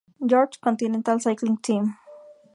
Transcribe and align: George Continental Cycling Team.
George 0.25 0.59
Continental 0.61 1.19
Cycling 1.19 1.57
Team. 1.57 1.95